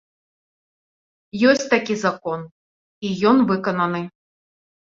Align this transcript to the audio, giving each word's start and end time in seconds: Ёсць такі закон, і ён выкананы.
Ёсць 1.49 1.67
такі 1.75 1.99
закон, 2.05 2.39
і 3.05 3.15
ён 3.35 3.47
выкананы. 3.55 4.05